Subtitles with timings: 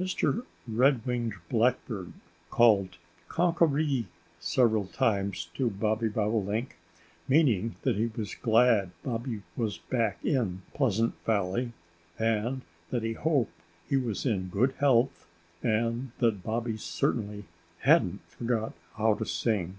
[0.00, 0.46] Mr.
[0.66, 2.14] Red winged Blackbird
[2.48, 2.96] called
[3.28, 4.06] "Conk err ee!"
[4.40, 6.78] several times to Bobby Bobolink,
[7.28, 11.74] meaning that he was glad Bobby was back in Pleasant Valley
[12.18, 13.52] and that he hoped
[13.86, 15.28] he was in good health,
[15.62, 17.44] and that Bobby certainly
[17.80, 19.76] hadn't forgotten how to sing.